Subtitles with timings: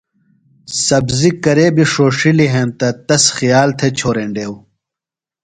[0.85, 4.59] سبزیۡ کرے بیۡ ݜوݜِلیۡ ہینتہ تس خیال تھےۡ چھورینڈیوۡ۔